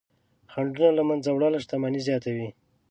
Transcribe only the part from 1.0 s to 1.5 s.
منځه